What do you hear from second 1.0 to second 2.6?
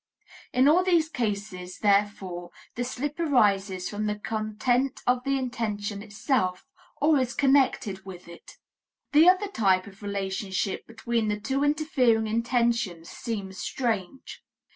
cases, therefore,